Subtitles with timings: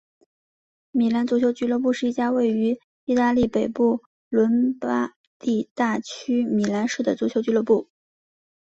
[0.91, 7.87] 米兰足球俱乐部是一家位于义大利北部伦巴第大区米兰市的足球俱乐部。